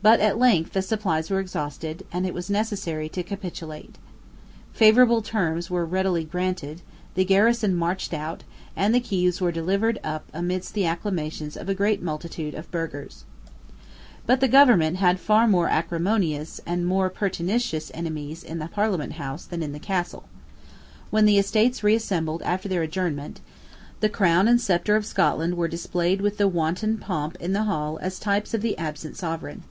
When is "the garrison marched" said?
7.14-8.14